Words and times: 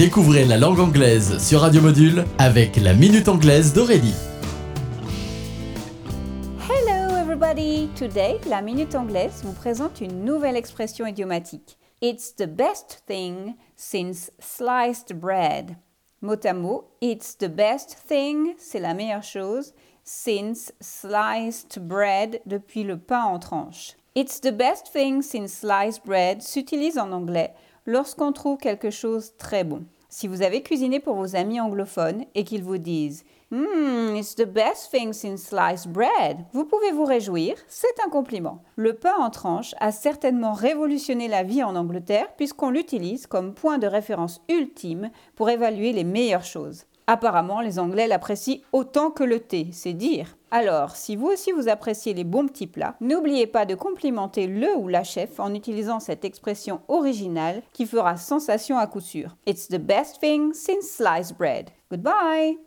Découvrez 0.00 0.46
la 0.46 0.56
langue 0.56 0.80
anglaise 0.80 1.36
sur 1.46 1.60
Radio 1.60 1.82
Module 1.82 2.24
avec 2.38 2.76
la 2.76 2.94
Minute 2.94 3.28
Anglaise 3.28 3.74
d'Aurélie. 3.74 4.14
Hello 6.70 7.18
everybody! 7.18 7.90
Today, 7.94 8.40
la 8.48 8.62
Minute 8.62 8.94
Anglaise 8.94 9.42
vous 9.44 9.52
présente 9.52 10.00
une 10.00 10.24
nouvelle 10.24 10.56
expression 10.56 11.04
idiomatique. 11.04 11.76
It's 12.00 12.34
the 12.34 12.46
best 12.46 13.02
thing 13.06 13.56
since 13.76 14.32
sliced 14.38 15.12
bread. 15.12 15.76
Mot 16.22 16.46
à 16.46 16.54
mot, 16.54 16.88
it's 17.02 17.36
the 17.36 17.50
best 17.50 17.98
thing, 18.08 18.54
c'est 18.56 18.80
la 18.80 18.94
meilleure 18.94 19.22
chose, 19.22 19.74
since 20.02 20.72
sliced 20.80 21.78
bread, 21.78 22.40
depuis 22.46 22.84
le 22.84 22.96
pain 22.96 23.24
en 23.24 23.38
tranches. 23.38 23.98
It's 24.14 24.40
the 24.40 24.52
best 24.52 24.90
thing 24.94 25.20
since 25.20 25.52
sliced 25.52 26.06
bread 26.06 26.40
s'utilise 26.40 26.96
en 26.98 27.12
anglais 27.12 27.52
lorsqu'on 27.90 28.30
trouve 28.32 28.56
quelque 28.56 28.90
chose 28.90 29.32
très 29.36 29.64
bon. 29.64 29.84
Si 30.08 30.28
vous 30.28 30.42
avez 30.42 30.62
cuisiné 30.62 31.00
pour 31.00 31.16
vos 31.16 31.34
amis 31.34 31.60
anglophones 31.60 32.24
et 32.36 32.44
qu'ils 32.44 32.62
vous 32.62 32.78
disent 32.78 33.24
Hmm, 33.50 34.14
it's 34.14 34.36
the 34.36 34.46
best 34.46 34.92
thing 34.92 35.12
since 35.12 35.48
sliced 35.48 35.90
bread, 35.90 36.38
vous 36.52 36.64
pouvez 36.64 36.92
vous 36.92 37.04
réjouir, 37.04 37.56
c'est 37.66 38.00
un 38.06 38.08
compliment. 38.08 38.62
Le 38.76 38.94
pain 38.94 39.14
en 39.18 39.30
tranche 39.30 39.74
a 39.80 39.90
certainement 39.90 40.52
révolutionné 40.52 41.26
la 41.26 41.42
vie 41.42 41.64
en 41.64 41.74
Angleterre 41.74 42.28
puisqu'on 42.36 42.70
l'utilise 42.70 43.26
comme 43.26 43.54
point 43.54 43.78
de 43.78 43.88
référence 43.88 44.40
ultime 44.48 45.10
pour 45.34 45.50
évaluer 45.50 45.92
les 45.92 46.04
meilleures 46.04 46.44
choses. 46.44 46.84
Apparemment, 47.12 47.60
les 47.60 47.80
Anglais 47.80 48.06
l'apprécient 48.06 48.60
autant 48.70 49.10
que 49.10 49.24
le 49.24 49.40
thé, 49.40 49.66
c'est 49.72 49.94
dire. 49.94 50.36
Alors, 50.52 50.94
si 50.94 51.16
vous 51.16 51.26
aussi 51.26 51.50
vous 51.50 51.68
appréciez 51.68 52.14
les 52.14 52.22
bons 52.22 52.46
petits 52.46 52.68
plats, 52.68 52.94
n'oubliez 53.00 53.48
pas 53.48 53.66
de 53.66 53.74
complimenter 53.74 54.46
le 54.46 54.76
ou 54.76 54.86
la 54.86 55.02
chef 55.02 55.40
en 55.40 55.52
utilisant 55.52 55.98
cette 55.98 56.24
expression 56.24 56.82
originale 56.86 57.62
qui 57.72 57.86
fera 57.86 58.16
sensation 58.16 58.78
à 58.78 58.86
coup 58.86 59.00
sûr. 59.00 59.36
It's 59.44 59.66
the 59.66 59.78
best 59.78 60.20
thing 60.20 60.54
since 60.54 60.88
sliced 60.88 61.36
bread. 61.36 61.70
Goodbye! 61.90 62.58